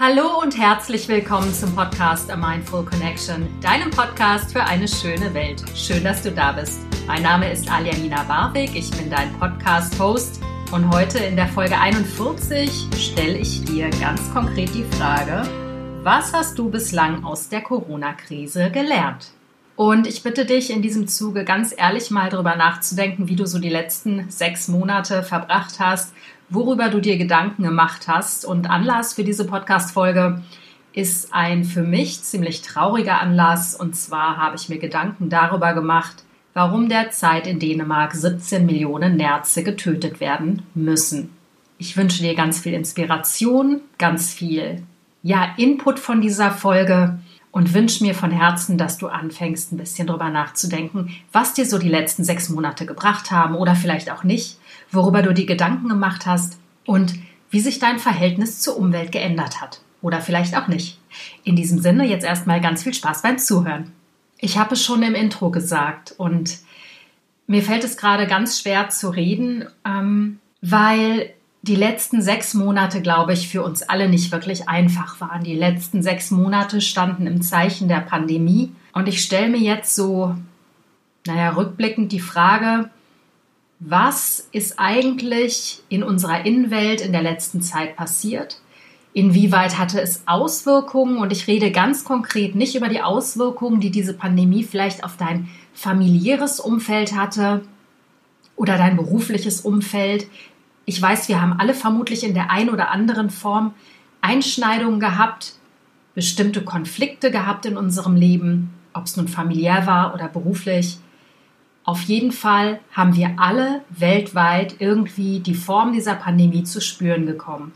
[0.00, 5.64] Hallo und herzlich willkommen zum Podcast A Mindful Connection, deinem Podcast für eine schöne Welt.
[5.74, 6.78] Schön, dass du da bist.
[7.08, 10.40] Mein Name ist Aljanina Barwig, ich bin dein Podcast-Host
[10.70, 15.42] und heute in der Folge 41 stelle ich dir ganz konkret die Frage,
[16.04, 19.32] was hast du bislang aus der Corona-Krise gelernt?
[19.74, 23.58] Und ich bitte dich in diesem Zuge ganz ehrlich mal darüber nachzudenken, wie du so
[23.58, 26.14] die letzten sechs Monate verbracht hast
[26.50, 28.44] worüber du dir Gedanken gemacht hast.
[28.44, 30.42] Und Anlass für diese Podcast-Folge
[30.92, 33.74] ist ein für mich ziemlich trauriger Anlass.
[33.74, 39.62] Und zwar habe ich mir Gedanken darüber gemacht, warum derzeit in Dänemark 17 Millionen Nerze
[39.62, 41.30] getötet werden müssen.
[41.78, 44.82] Ich wünsche dir ganz viel Inspiration, ganz viel
[45.22, 47.18] ja, Input von dieser Folge
[47.50, 51.78] und wünsche mir von Herzen, dass du anfängst, ein bisschen drüber nachzudenken, was dir so
[51.78, 54.57] die letzten sechs Monate gebracht haben oder vielleicht auch nicht,
[54.90, 57.14] worüber du dir Gedanken gemacht hast und
[57.50, 59.80] wie sich dein Verhältnis zur Umwelt geändert hat.
[60.00, 61.00] Oder vielleicht auch nicht.
[61.44, 63.92] In diesem Sinne jetzt erstmal ganz viel Spaß beim Zuhören.
[64.38, 66.58] Ich habe es schon im Intro gesagt und
[67.46, 73.32] mir fällt es gerade ganz schwer zu reden, ähm, weil die letzten sechs Monate, glaube
[73.32, 75.42] ich, für uns alle nicht wirklich einfach waren.
[75.42, 78.72] Die letzten sechs Monate standen im Zeichen der Pandemie.
[78.92, 80.36] Und ich stelle mir jetzt so,
[81.26, 82.90] naja, rückblickend die Frage,
[83.80, 88.60] was ist eigentlich in unserer Innenwelt in der letzten Zeit passiert?
[89.12, 91.18] Inwieweit hatte es Auswirkungen?
[91.18, 95.48] Und ich rede ganz konkret nicht über die Auswirkungen, die diese Pandemie vielleicht auf dein
[95.72, 97.62] familiäres Umfeld hatte
[98.56, 100.26] oder dein berufliches Umfeld.
[100.84, 103.74] Ich weiß, wir haben alle vermutlich in der einen oder anderen Form
[104.20, 105.54] Einschneidungen gehabt,
[106.14, 110.98] bestimmte Konflikte gehabt in unserem Leben, ob es nun familiär war oder beruflich.
[111.88, 117.72] Auf jeden Fall haben wir alle weltweit irgendwie die Form dieser Pandemie zu spüren gekommen.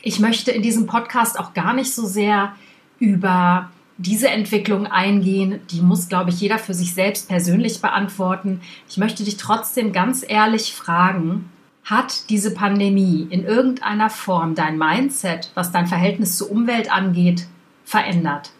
[0.00, 2.52] Ich möchte in diesem Podcast auch gar nicht so sehr
[3.00, 5.58] über diese Entwicklung eingehen.
[5.72, 8.60] Die muss, glaube ich, jeder für sich selbst persönlich beantworten.
[8.88, 11.50] Ich möchte dich trotzdem ganz ehrlich fragen,
[11.82, 17.48] hat diese Pandemie in irgendeiner Form dein Mindset, was dein Verhältnis zur Umwelt angeht,
[17.84, 18.52] verändert?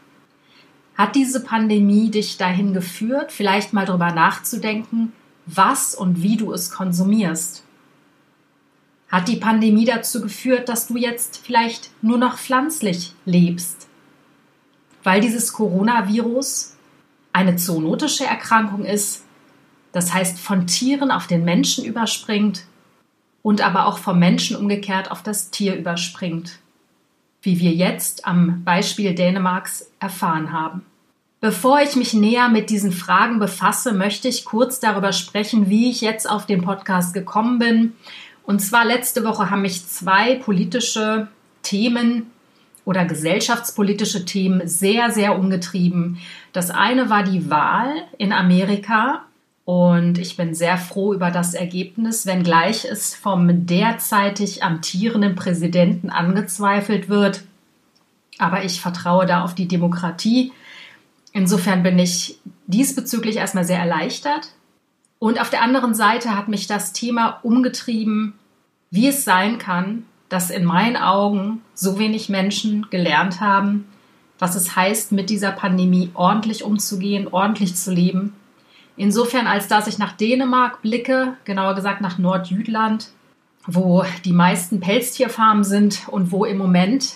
[0.98, 5.12] Hat diese Pandemie dich dahin geführt, vielleicht mal darüber nachzudenken,
[5.46, 7.64] was und wie du es konsumierst?
[9.08, 13.86] Hat die Pandemie dazu geführt, dass du jetzt vielleicht nur noch pflanzlich lebst?
[15.04, 16.74] Weil dieses Coronavirus
[17.32, 19.24] eine zoonotische Erkrankung ist,
[19.92, 22.64] das heißt von Tieren auf den Menschen überspringt
[23.42, 26.58] und aber auch vom Menschen umgekehrt auf das Tier überspringt
[27.42, 30.84] wie wir jetzt am Beispiel Dänemarks erfahren haben.
[31.40, 36.00] Bevor ich mich näher mit diesen Fragen befasse, möchte ich kurz darüber sprechen, wie ich
[36.00, 37.92] jetzt auf den Podcast gekommen bin.
[38.42, 41.28] Und zwar letzte Woche haben mich zwei politische
[41.62, 42.30] Themen
[42.84, 46.18] oder gesellschaftspolitische Themen sehr, sehr umgetrieben.
[46.52, 49.22] Das eine war die Wahl in Amerika
[49.64, 57.08] und ich bin sehr froh über das Ergebnis, wenngleich es vom derzeitig amtierenden Präsidenten angezweifelt
[57.10, 57.42] wird.
[58.38, 60.52] Aber ich vertraue da auf die Demokratie
[61.38, 64.48] Insofern bin ich diesbezüglich erstmal sehr erleichtert.
[65.20, 68.34] Und auf der anderen Seite hat mich das Thema umgetrieben,
[68.90, 73.86] wie es sein kann, dass in meinen Augen so wenig Menschen gelernt haben,
[74.40, 78.34] was es heißt, mit dieser Pandemie ordentlich umzugehen, ordentlich zu leben.
[78.96, 83.10] Insofern, als dass ich nach Dänemark blicke, genauer gesagt nach Nordjütland,
[83.64, 87.12] wo die meisten Pelztierfarmen sind und wo im Moment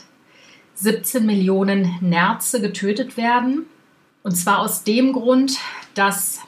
[0.74, 3.66] 17 Millionen Nerze getötet werden.
[4.22, 5.58] Und zwar aus dem Grund,
[5.94, 6.40] dass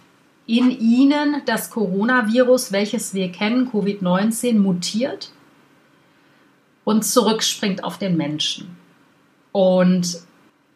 [0.46, 5.30] in ihnen das Coronavirus, welches wir kennen, Covid-19, mutiert
[6.84, 8.76] und zurückspringt auf den Menschen.
[9.52, 10.18] Und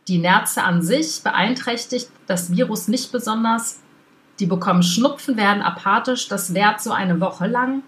[0.09, 3.81] die Nerze an sich beeinträchtigt das Virus nicht besonders.
[4.41, 7.83] Die bekommen Schnupfen, werden apathisch, das währt so eine Woche lang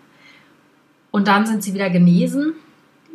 [1.10, 2.54] und dann sind sie wieder genesen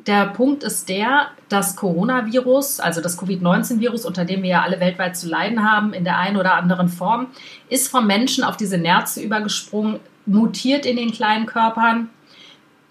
[0.07, 5.17] der Punkt ist der, das Coronavirus, also das Covid-19-Virus, unter dem wir ja alle weltweit
[5.17, 7.27] zu leiden haben, in der einen oder anderen Form,
[7.69, 12.09] ist vom Menschen auf diese Nerze übergesprungen, mutiert in den kleinen Körpern.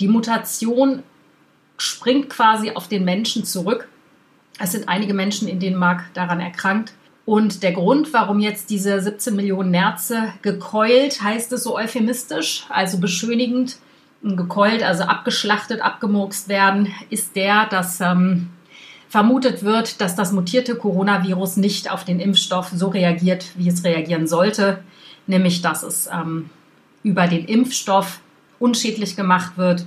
[0.01, 1.03] Die Mutation
[1.77, 3.89] springt quasi auf den Menschen zurück.
[4.59, 6.95] Es sind einige Menschen in Dänemark daran erkrankt.
[7.27, 12.99] Und der Grund, warum jetzt diese 17 Millionen Nerze gekeult, heißt es so euphemistisch, also
[12.99, 13.79] beschönigend,
[14.25, 18.49] gekeult, also abgeschlachtet, abgemurkst werden, ist der, dass ähm,
[19.09, 24.27] vermutet wird, dass das mutierte Coronavirus nicht auf den Impfstoff so reagiert, wie es reagieren
[24.27, 24.83] sollte,
[25.27, 26.51] nämlich dass es ähm,
[27.03, 28.21] über den Impfstoff
[28.59, 29.87] unschädlich gemacht wird.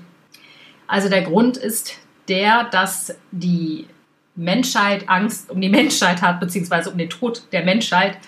[0.85, 1.95] Also der Grund ist
[2.27, 3.87] der, dass die
[4.35, 8.19] Menschheit Angst um die Menschheit hat, beziehungsweise um den Tod der Menschheit.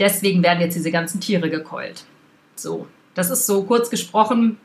[0.00, 2.04] Deswegen werden jetzt diese ganzen Tiere gekeult.
[2.56, 4.58] So, das ist so kurz gesprochen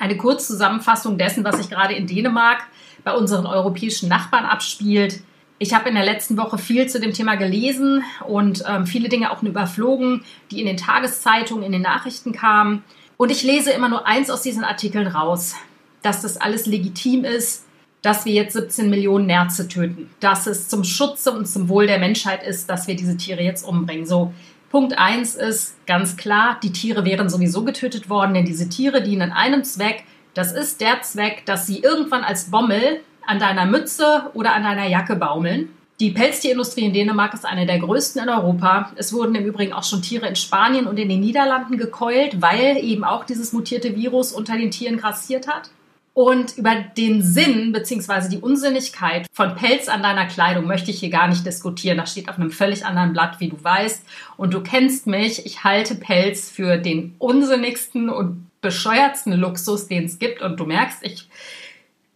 [0.00, 2.62] eine Kurzzusammenfassung dessen, was sich gerade in Dänemark
[3.04, 5.20] bei unseren europäischen Nachbarn abspielt.
[5.58, 9.30] Ich habe in der letzten Woche viel zu dem Thema gelesen und ähm, viele Dinge
[9.30, 12.82] auch überflogen, die in den Tageszeitungen, in den Nachrichten kamen.
[13.18, 15.54] Und ich lese immer nur eins aus diesen Artikeln raus,
[16.00, 17.66] dass das alles legitim ist,
[18.00, 21.98] dass wir jetzt 17 Millionen Nerze töten, dass es zum Schutze und zum Wohl der
[21.98, 24.06] Menschheit ist, dass wir diese Tiere jetzt umbringen.
[24.06, 24.32] So,
[24.70, 29.32] Punkt 1 ist ganz klar, die Tiere wären sowieso getötet worden, denn diese Tiere dienen
[29.32, 30.04] einem Zweck.
[30.32, 34.86] Das ist der Zweck, dass sie irgendwann als Bommel an deiner Mütze oder an deiner
[34.86, 35.70] Jacke baumeln.
[35.98, 38.92] Die Pelztierindustrie in Dänemark ist eine der größten in Europa.
[38.94, 42.76] Es wurden im Übrigen auch schon Tiere in Spanien und in den Niederlanden gekeult, weil
[42.76, 45.70] eben auch dieses mutierte Virus unter den Tieren grassiert hat.
[46.12, 48.28] Und über den Sinn bzw.
[48.28, 51.98] die Unsinnigkeit von Pelz an deiner Kleidung möchte ich hier gar nicht diskutieren.
[51.98, 54.04] Das steht auf einem völlig anderen Blatt, wie du weißt.
[54.36, 55.46] Und du kennst mich.
[55.46, 60.42] Ich halte Pelz für den unsinnigsten und bescheuertsten Luxus, den es gibt.
[60.42, 61.28] Und du merkst, ich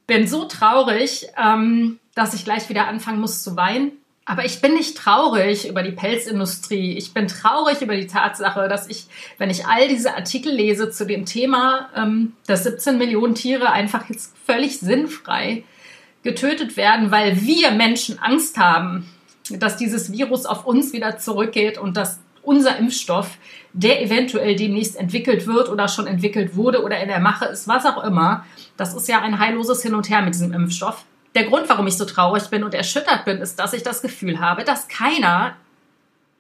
[0.07, 3.93] bin so traurig, ähm, dass ich gleich wieder anfangen muss zu weinen.
[4.27, 6.97] Aber ich bin nicht traurig über die Pelzindustrie.
[6.97, 9.07] Ich bin traurig über die Tatsache, dass ich,
[9.37, 14.09] wenn ich all diese Artikel lese zu dem Thema, ähm, dass 17 Millionen Tiere einfach
[14.09, 15.65] jetzt völlig sinnfrei
[16.23, 19.11] getötet werden, weil wir Menschen Angst haben,
[19.51, 23.37] dass dieses Virus auf uns wieder zurückgeht und dass unser Impfstoff,
[23.73, 27.85] der eventuell demnächst entwickelt wird oder schon entwickelt wurde oder in der Mache ist, was
[27.85, 28.45] auch immer,
[28.77, 31.05] das ist ja ein heilloses Hin und Her mit diesem Impfstoff.
[31.35, 34.39] Der Grund, warum ich so traurig bin und erschüttert bin, ist, dass ich das Gefühl
[34.41, 35.57] habe, dass keiner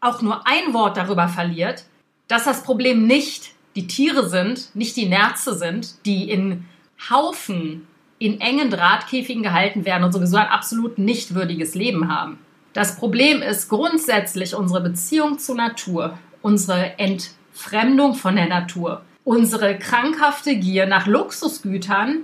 [0.00, 1.84] auch nur ein Wort darüber verliert,
[2.28, 6.64] dass das Problem nicht die Tiere sind, nicht die Nerze sind, die in
[7.10, 7.88] Haufen
[8.18, 12.38] in engen Drahtkäfigen gehalten werden und sowieso ein absolut nicht würdiges Leben haben.
[12.72, 20.56] Das Problem ist grundsätzlich unsere Beziehung zur Natur, unsere Entfremdung von der Natur, unsere krankhafte
[20.56, 22.20] Gier nach Luxusgütern,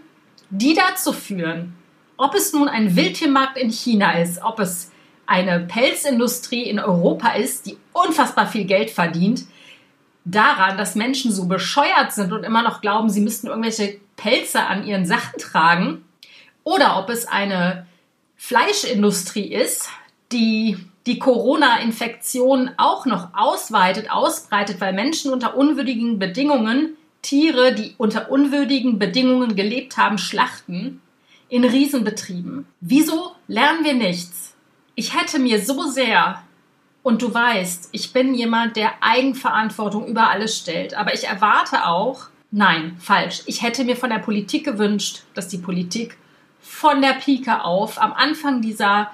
[0.50, 1.75] die dazu führen,
[2.20, 4.93] ob es nun ein Wildtiermarkt in China ist, ob es
[5.25, 9.44] eine Pelzindustrie in Europa ist, die unfassbar viel Geld verdient,
[10.26, 14.87] daran, dass Menschen so bescheuert sind und immer noch glauben, sie müssten irgendwelche Pelze an
[14.87, 16.05] ihren Sachen tragen,
[16.62, 17.87] oder ob es eine
[18.37, 19.88] Fleischindustrie ist,
[20.31, 20.76] die
[21.06, 28.99] die Corona-Infektion auch noch ausweitet, ausbreitet, weil Menschen unter unwürdigen Bedingungen Tiere, die unter unwürdigen
[28.99, 31.00] Bedingungen gelebt haben, schlachten
[31.50, 32.67] in Riesenbetrieben.
[32.81, 34.55] Wieso lernen wir nichts?
[34.94, 36.43] Ich hätte mir so sehr,
[37.02, 42.29] und du weißt, ich bin jemand, der Eigenverantwortung über alles stellt, aber ich erwarte auch,
[42.50, 46.17] nein, falsch, ich hätte mir von der Politik gewünscht, dass die Politik
[46.61, 49.11] von der Pike auf am Anfang dieser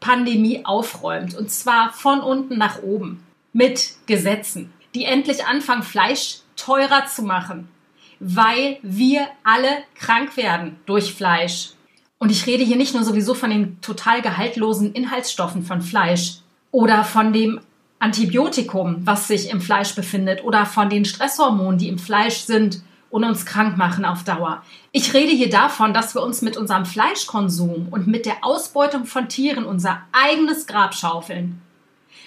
[0.00, 1.34] Pandemie aufräumt.
[1.34, 3.22] Und zwar von unten nach oben.
[3.52, 7.68] Mit Gesetzen, die endlich anfangen, Fleisch teurer zu machen.
[8.18, 11.72] Weil wir alle krank werden durch Fleisch.
[12.18, 16.38] Und ich rede hier nicht nur sowieso von den total gehaltlosen Inhaltsstoffen von Fleisch
[16.70, 17.60] oder von dem
[17.98, 23.24] Antibiotikum, was sich im Fleisch befindet oder von den Stresshormonen, die im Fleisch sind und
[23.24, 24.62] uns krank machen auf Dauer.
[24.92, 29.28] Ich rede hier davon, dass wir uns mit unserem Fleischkonsum und mit der Ausbeutung von
[29.28, 31.60] Tieren unser eigenes Grab schaufeln.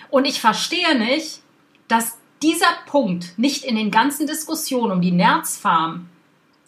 [0.10, 1.42] Und ich verstehe nicht,
[1.88, 6.10] dass dieser Punkt nicht in den ganzen Diskussionen um die Nerzfarm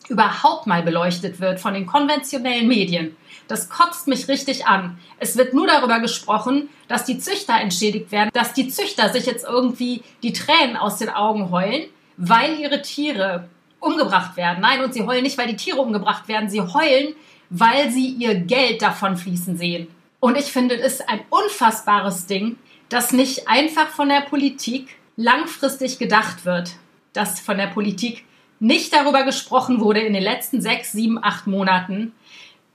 [0.10, 3.16] überhaupt mal beleuchtet wird von den konventionellen Medien.
[3.48, 4.98] Das kotzt mich richtig an.
[5.20, 9.46] Es wird nur darüber gesprochen, dass die Züchter entschädigt werden, dass die Züchter sich jetzt
[9.46, 11.86] irgendwie die Tränen aus den Augen heulen,
[12.18, 13.48] weil ihre Tiere
[13.80, 14.62] umgebracht werden.
[14.62, 16.50] Nein, und sie heulen nicht, weil die Tiere umgebracht werden.
[16.50, 17.16] Sie heulen,
[17.50, 19.88] weil sie ihr Geld davon fließen sehen.
[20.20, 22.58] Und ich finde es ein unfassbares Ding,
[22.90, 26.74] dass nicht einfach von der Politik langfristig gedacht wird,
[27.14, 28.26] dass von der Politik
[28.60, 32.14] nicht darüber gesprochen wurde in den letzten sechs, sieben, acht Monaten,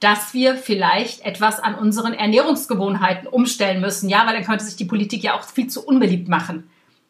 [0.01, 4.09] dass wir vielleicht etwas an unseren Ernährungsgewohnheiten umstellen müssen.
[4.09, 6.69] Ja, weil dann könnte sich die Politik ja auch viel zu unbeliebt machen.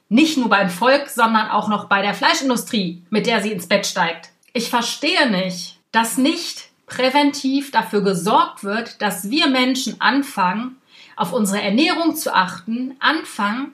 [0.08, 3.86] Nicht nur beim Volk, sondern auch noch bei der Fleischindustrie, mit der sie ins Bett
[3.86, 4.30] steigt.
[4.52, 10.76] Ich verstehe nicht, dass nicht präventiv dafür gesorgt wird, dass wir Menschen anfangen,
[11.16, 13.72] auf unsere Ernährung zu achten, anfangen,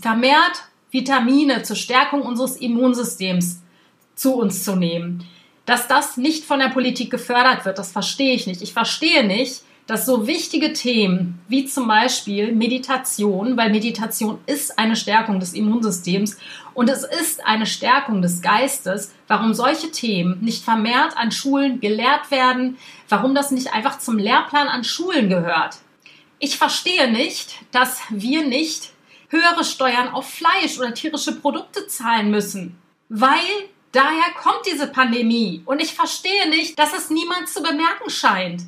[0.00, 0.62] vermehrt
[0.94, 3.60] Vitamine zur Stärkung unseres Immunsystems
[4.14, 5.26] zu uns zu nehmen.
[5.66, 8.62] Dass das nicht von der Politik gefördert wird, das verstehe ich nicht.
[8.62, 14.94] Ich verstehe nicht, dass so wichtige Themen wie zum Beispiel Meditation, weil Meditation ist eine
[14.94, 16.38] Stärkung des Immunsystems
[16.74, 22.30] und es ist eine Stärkung des Geistes, warum solche Themen nicht vermehrt an Schulen gelehrt
[22.30, 25.78] werden, warum das nicht einfach zum Lehrplan an Schulen gehört.
[26.38, 28.93] Ich verstehe nicht, dass wir nicht
[29.34, 35.62] höhere Steuern auf Fleisch oder tierische Produkte zahlen müssen, weil daher kommt diese Pandemie.
[35.66, 38.62] Und ich verstehe nicht, dass es niemand zu bemerken scheint.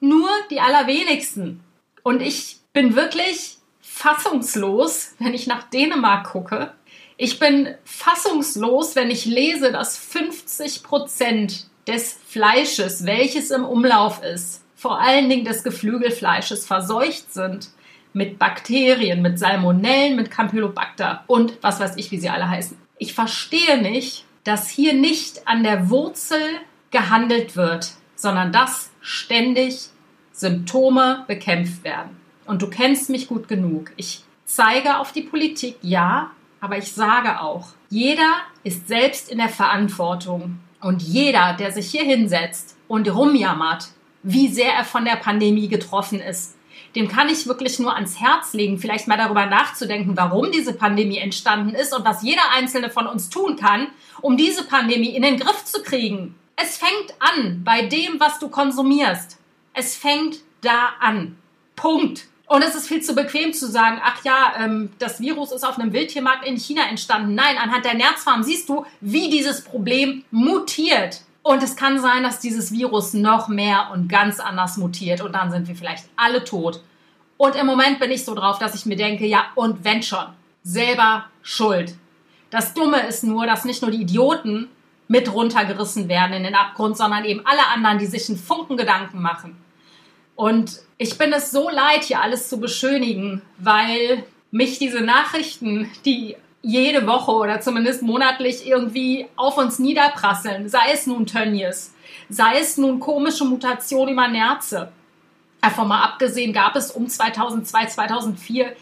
[0.00, 1.60] Nur die allerwenigsten.
[2.02, 6.72] Und ich bin wirklich fassungslos, wenn ich nach Dänemark gucke.
[7.16, 14.62] Ich bin fassungslos, wenn ich lese, dass 50 Prozent des Fleisches, welches im Umlauf ist,
[14.76, 17.70] vor allen Dingen des Geflügelfleisches verseucht sind
[18.12, 22.76] mit Bakterien, mit Salmonellen, mit Campylobacter und was weiß ich, wie sie alle heißen.
[22.98, 26.40] Ich verstehe nicht, dass hier nicht an der Wurzel
[26.90, 29.90] gehandelt wird, sondern dass ständig
[30.32, 32.16] Symptome bekämpft werden.
[32.46, 33.92] Und du kennst mich gut genug.
[33.96, 39.48] Ich zeige auf die Politik, ja, aber ich sage auch, jeder ist selbst in der
[39.48, 40.58] Verantwortung.
[40.80, 43.88] Und jeder, der sich hier hinsetzt und rumjammert,
[44.22, 46.56] wie sehr er von der Pandemie getroffen ist.
[46.98, 51.18] Dem kann ich wirklich nur ans Herz legen, vielleicht mal darüber nachzudenken, warum diese Pandemie
[51.18, 53.86] entstanden ist und was jeder einzelne von uns tun kann,
[54.20, 56.34] um diese Pandemie in den Griff zu kriegen.
[56.56, 59.38] Es fängt an bei dem, was du konsumierst.
[59.74, 61.38] Es fängt da an.
[61.76, 62.26] Punkt.
[62.46, 65.78] Und es ist viel zu bequem zu sagen, ach ja, ähm, das Virus ist auf
[65.78, 67.36] einem Wildtiermarkt in China entstanden.
[67.36, 71.20] Nein, anhand der Nerzfarm siehst du, wie dieses Problem mutiert.
[71.48, 75.50] Und es kann sein, dass dieses Virus noch mehr und ganz anders mutiert und dann
[75.50, 76.82] sind wir vielleicht alle tot.
[77.38, 80.26] Und im Moment bin ich so drauf, dass ich mir denke, ja, und wenn schon,
[80.62, 81.94] selber schuld.
[82.50, 84.68] Das Dumme ist nur, dass nicht nur die Idioten
[85.08, 89.22] mit runtergerissen werden in den Abgrund, sondern eben alle anderen, die sich einen Funken Gedanken
[89.22, 89.56] machen.
[90.36, 96.36] Und ich bin es so leid, hier alles zu beschönigen, weil mich diese Nachrichten, die
[96.62, 100.68] jede Woche oder zumindest monatlich irgendwie auf uns niederprasseln.
[100.68, 101.94] Sei es nun Tönnies,
[102.28, 104.92] sei es nun komische Mutationen über Nerze.
[105.60, 108.72] Davon mal abgesehen gab es um 2002, 2004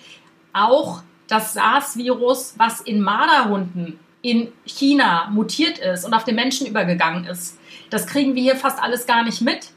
[0.52, 7.26] auch das SARS-Virus, was in Marderhunden in China mutiert ist und auf den Menschen übergegangen
[7.26, 7.58] ist.
[7.90, 9.70] Das kriegen wir hier fast alles gar nicht mit.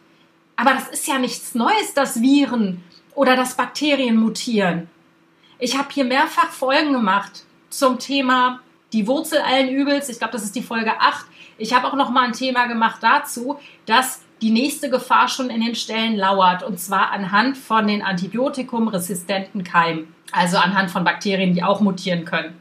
[0.56, 2.84] Aber das ist ja nichts Neues, dass Viren
[3.15, 4.89] oder dass Bakterien mutieren.
[5.58, 8.61] Ich habe hier mehrfach Folgen gemacht zum Thema
[8.93, 10.09] die Wurzel allen Übels.
[10.09, 11.25] Ich glaube, das ist die Folge 8.
[11.57, 15.61] Ich habe auch noch mal ein Thema gemacht dazu, dass die nächste Gefahr schon in
[15.61, 21.63] den Stellen lauert und zwar anhand von den antibiotikumresistenten Keimen, also anhand von Bakterien, die
[21.63, 22.59] auch mutieren können.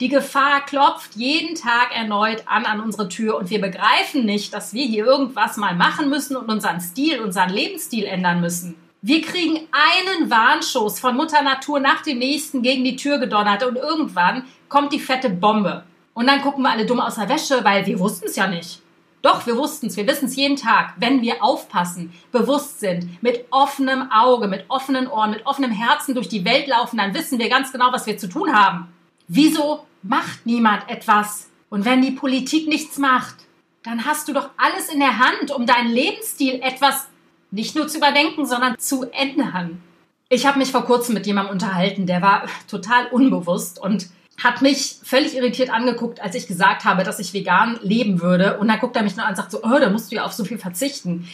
[0.00, 4.74] Die Gefahr klopft jeden Tag erneut an an unsere Tür und wir begreifen nicht, dass
[4.74, 8.74] wir hier irgendwas mal machen müssen und unseren Stil, unseren Lebensstil ändern müssen.
[9.06, 13.76] Wir kriegen einen Warnschuss von Mutter Natur nach dem nächsten gegen die Tür gedonnert und
[13.76, 15.84] irgendwann kommt die fette Bombe.
[16.14, 18.80] Und dann gucken wir alle dumm aus der Wäsche, weil wir wussten es ja nicht.
[19.20, 20.94] Doch, wir wussten es, wir wissen es jeden Tag.
[20.96, 26.30] Wenn wir aufpassen, bewusst sind, mit offenem Auge, mit offenen Ohren, mit offenem Herzen durch
[26.30, 28.88] die Welt laufen, dann wissen wir ganz genau, was wir zu tun haben.
[29.28, 31.50] Wieso macht niemand etwas?
[31.68, 33.34] Und wenn die Politik nichts macht,
[33.82, 37.08] dann hast du doch alles in der Hand, um deinen Lebensstil etwas
[37.54, 39.80] nicht nur zu überdenken, sondern zu ändern.
[40.28, 44.08] Ich habe mich vor kurzem mit jemandem unterhalten, der war total unbewusst und
[44.42, 48.58] hat mich völlig irritiert angeguckt, als ich gesagt habe, dass ich vegan leben würde.
[48.58, 50.24] Und dann guckt er mich nur an und sagt so, oh, da musst du ja
[50.24, 51.28] auf so viel verzichten.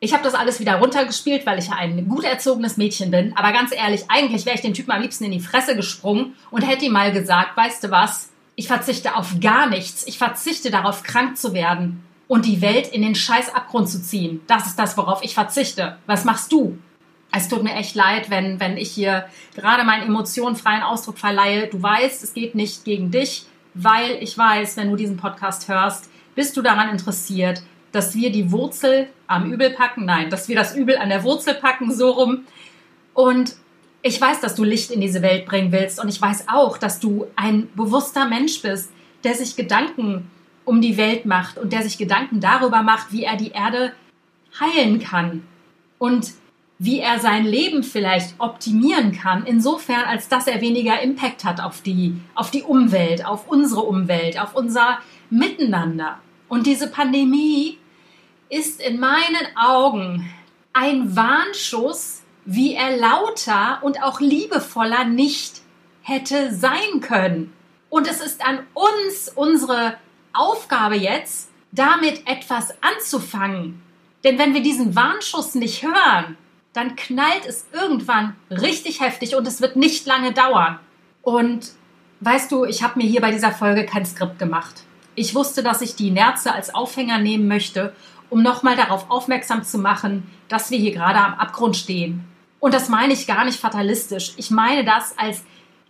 [0.00, 3.36] Ich habe das alles wieder runtergespielt, weil ich ja ein gut erzogenes Mädchen bin.
[3.36, 6.62] Aber ganz ehrlich, eigentlich wäre ich den Typen am liebsten in die Fresse gesprungen und
[6.62, 10.04] hätte ihm mal gesagt, weißt du was, ich verzichte auf gar nichts.
[10.08, 14.40] Ich verzichte darauf, krank zu werden und die Welt in den scheiß Abgrund zu ziehen.
[14.46, 15.96] Das ist das, worauf ich verzichte.
[16.06, 16.78] Was machst du?
[17.32, 19.24] Es tut mir echt leid, wenn, wenn ich hier
[19.56, 21.66] gerade meinen Emotionen freien Ausdruck verleihe.
[21.66, 26.08] Du weißt, es geht nicht gegen dich, weil ich weiß, wenn du diesen Podcast hörst,
[26.36, 30.04] bist du daran interessiert, dass wir die Wurzel am Übel packen.
[30.04, 32.44] Nein, dass wir das Übel an der Wurzel packen, so rum.
[33.12, 33.56] Und
[34.02, 35.98] ich weiß, dass du Licht in diese Welt bringen willst.
[35.98, 38.92] Und ich weiß auch, dass du ein bewusster Mensch bist,
[39.24, 40.30] der sich Gedanken
[40.64, 43.92] um die Welt macht und der sich Gedanken darüber macht, wie er die Erde
[44.58, 45.42] heilen kann
[45.98, 46.32] und
[46.78, 51.82] wie er sein Leben vielleicht optimieren kann, insofern als dass er weniger Impact hat auf
[51.82, 54.98] die, auf die Umwelt, auf unsere Umwelt, auf unser
[55.28, 56.18] Miteinander.
[56.48, 57.78] Und diese Pandemie
[58.48, 60.30] ist in meinen Augen
[60.72, 65.60] ein Warnschuss, wie er lauter und auch liebevoller nicht
[66.02, 67.52] hätte sein können.
[67.90, 69.96] Und es ist an uns, unsere
[70.32, 73.82] Aufgabe jetzt, damit etwas anzufangen.
[74.24, 76.36] Denn wenn wir diesen Warnschuss nicht hören,
[76.72, 80.78] dann knallt es irgendwann richtig heftig und es wird nicht lange dauern.
[81.22, 81.70] Und
[82.20, 84.84] weißt du, ich habe mir hier bei dieser Folge kein Skript gemacht.
[85.14, 87.94] Ich wusste, dass ich die Nerze als Aufhänger nehmen möchte,
[88.28, 92.24] um nochmal darauf aufmerksam zu machen, dass wir hier gerade am Abgrund stehen.
[92.60, 94.34] Und das meine ich gar nicht fatalistisch.
[94.36, 95.42] Ich meine das als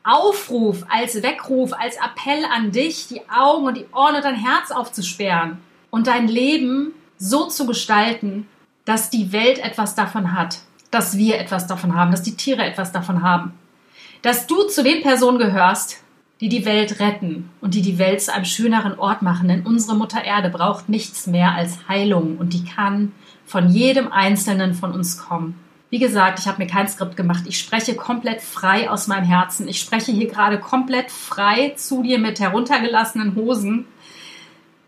[0.03, 4.71] Aufruf, als Weckruf, als Appell an dich, die Augen und die Ohren und dein Herz
[4.71, 5.59] aufzusperren
[5.91, 8.49] und dein Leben so zu gestalten,
[8.85, 12.93] dass die Welt etwas davon hat, dass wir etwas davon haben, dass die Tiere etwas
[12.93, 13.53] davon haben.
[14.23, 16.03] Dass du zu den Personen gehörst,
[16.41, 19.49] die die Welt retten und die die Welt zu einem schöneren Ort machen.
[19.49, 23.13] Denn unsere Mutter Erde braucht nichts mehr als Heilung und die kann
[23.45, 25.59] von jedem Einzelnen von uns kommen.
[25.91, 27.45] Wie gesagt, ich habe mir kein Skript gemacht.
[27.47, 29.69] Ich spreche komplett frei aus meinem Herzen.
[29.69, 33.87] Ich spreche hier gerade komplett frei zu dir mit heruntergelassenen Hosen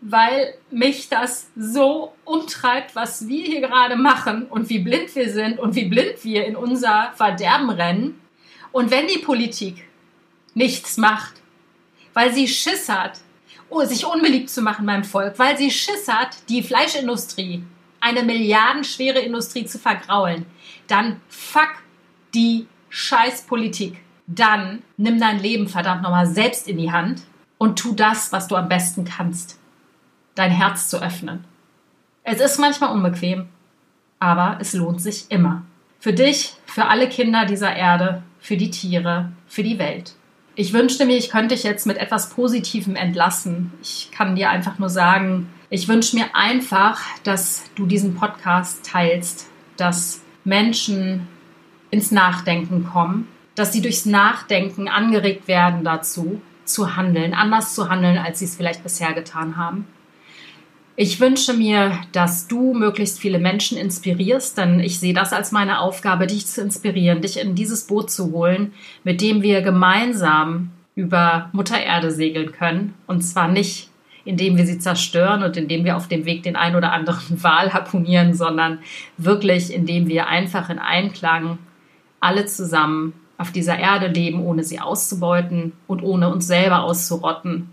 [0.05, 5.59] weil mich das so umtreibt, was wir hier gerade machen und wie blind wir sind
[5.59, 8.19] und wie blind wir in unser Verderben rennen.
[8.73, 9.87] Und wenn die Politik
[10.53, 11.35] nichts macht,
[12.13, 13.21] weil sie Schiss hat,
[13.69, 17.63] oh, sich unbeliebt zu machen beim Volk, weil sie Schiss hat, die Fleischindustrie,
[18.01, 20.45] eine milliardenschwere Industrie zu vergraulen,
[20.93, 21.69] dann fuck
[22.35, 23.97] die Scheißpolitik.
[24.27, 27.23] Dann nimm dein Leben verdammt nochmal selbst in die Hand
[27.57, 29.59] und tu das, was du am besten kannst
[30.35, 31.43] dein Herz zu öffnen.
[32.23, 33.49] Es ist manchmal unbequem,
[34.19, 35.63] aber es lohnt sich immer.
[35.99, 40.15] Für dich, für alle Kinder dieser Erde, für die Tiere, für die Welt.
[40.55, 43.71] Ich wünschte mir, ich könnte dich jetzt mit etwas Positivem entlassen.
[43.81, 49.47] Ich kann dir einfach nur sagen, ich wünsche mir einfach, dass du diesen Podcast teilst,
[49.77, 51.27] dass Menschen
[51.91, 58.17] ins Nachdenken kommen, dass sie durchs Nachdenken angeregt werden dazu, zu handeln, anders zu handeln,
[58.17, 59.87] als sie es vielleicht bisher getan haben.
[60.95, 65.79] Ich wünsche mir, dass du möglichst viele Menschen inspirierst, denn ich sehe das als meine
[65.79, 68.73] Aufgabe, dich zu inspirieren, dich in dieses Boot zu holen,
[69.03, 72.93] mit dem wir gemeinsam über Mutter Erde segeln können.
[73.07, 73.89] Und zwar nicht,
[74.25, 77.73] indem wir sie zerstören und indem wir auf dem Weg den ein oder anderen Wal
[77.73, 78.79] harponieren, sondern
[79.17, 81.57] wirklich, indem wir einfach in Einklang
[82.19, 87.69] alle zusammen auf dieser Erde leben, ohne sie auszubeuten und ohne uns selber auszurotten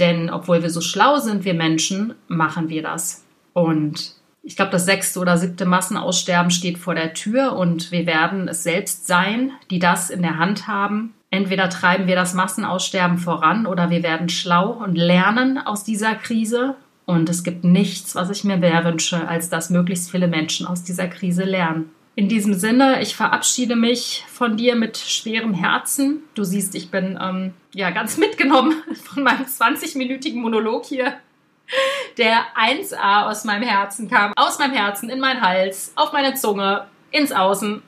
[0.00, 3.24] denn obwohl wir so schlau sind, wir Menschen, machen wir das.
[3.52, 8.48] Und ich glaube, das sechste oder siebte Massenaussterben steht vor der Tür und wir werden
[8.48, 11.14] es selbst sein, die das in der Hand haben.
[11.30, 16.74] Entweder treiben wir das Massenaussterben voran oder wir werden schlau und lernen aus dieser Krise.
[17.06, 20.82] Und es gibt nichts, was ich mir mehr wünsche, als dass möglichst viele Menschen aus
[20.82, 21.90] dieser Krise lernen.
[22.16, 26.24] In diesem Sinne, ich verabschiede mich von dir mit schwerem Herzen.
[26.34, 31.14] Du siehst, ich bin ähm, ja ganz mitgenommen von meinem 20-minütigen Monolog hier,
[32.18, 36.86] der 1a aus meinem Herzen kam, aus meinem Herzen in meinen Hals, auf meine Zunge,
[37.12, 37.82] ins Außen.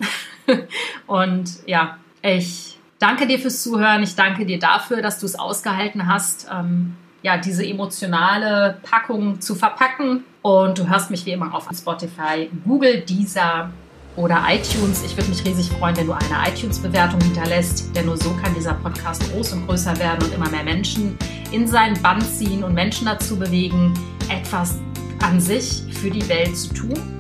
[1.07, 2.72] Und ja, ich
[3.03, 4.03] danke dir fürs Zuhören.
[4.03, 9.55] Ich danke dir dafür, dass du es ausgehalten hast, ähm, ja, diese emotionale Packung zu
[9.55, 10.25] verpacken.
[10.41, 13.71] Und du hörst mich wie immer auf Spotify, Google, Deezer
[14.17, 15.03] oder iTunes.
[15.05, 18.75] Ich würde mich riesig freuen, wenn du eine iTunes-Bewertung hinterlässt, denn nur so kann dieser
[18.75, 21.17] Podcast groß und größer werden und immer mehr Menschen
[21.51, 23.95] in seinen Band ziehen und Menschen dazu bewegen,
[24.29, 24.79] etwas
[25.23, 27.19] an sich für die Welt zu tun.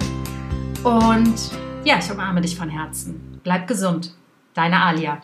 [0.84, 1.34] Und
[1.84, 3.40] ja, ich umarme dich von Herzen.
[3.42, 4.14] Bleib gesund.
[4.54, 5.22] Deine Alia.